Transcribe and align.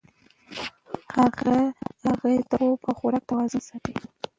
هغې 2.05 2.35
د 2.49 2.51
خوب 2.51 2.79
او 2.87 2.93
خوراک 2.99 3.23
توازن 3.29 3.61
ساتي. 3.69 3.93